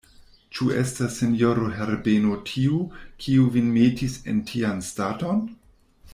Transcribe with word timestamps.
Ĉu 0.59 0.69
estas 0.83 1.17
sinjoro 1.23 1.67
Herbeno 1.75 2.37
tiu, 2.53 2.79
kiu 3.27 3.47
vin 3.59 3.71
metis 3.77 4.17
en 4.35 4.41
tian 4.53 4.83
staton? 4.91 5.47